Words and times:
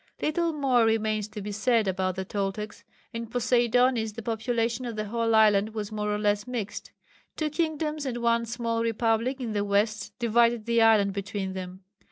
Little 0.19 0.51
more 0.51 0.83
remains 0.83 1.27
to 1.27 1.43
be 1.43 1.51
said 1.51 1.87
about 1.87 2.15
the 2.15 2.25
Toltecs. 2.25 2.83
In 3.13 3.27
Poseidonis 3.27 4.13
the 4.13 4.23
population 4.23 4.83
of 4.85 4.95
the 4.95 5.05
whole 5.09 5.35
island 5.35 5.75
was 5.75 5.91
more 5.91 6.09
or 6.11 6.17
less 6.17 6.47
mixed. 6.47 6.91
Two 7.37 7.51
kingdoms 7.51 8.07
and 8.07 8.17
one 8.17 8.47
small 8.47 8.81
republic 8.81 9.39
in 9.39 9.51
the 9.53 9.63
west 9.63 10.17
divided 10.17 10.65
the 10.65 10.81
island 10.81 11.13
between 11.13 11.53
them. 11.53 11.81